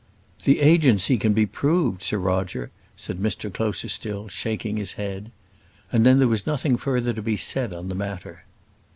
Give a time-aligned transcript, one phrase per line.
[0.45, 5.31] "The agency can be proved, Sir Roger," said Mr Closerstil, shaking his head.
[5.91, 8.45] And then there was nothing further to be said on the matter.